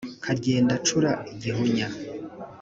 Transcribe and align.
Karyenda 0.23 0.75
cura 0.87 1.11
igihunya 1.33 1.87